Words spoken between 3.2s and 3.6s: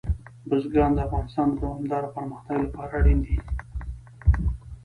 دي.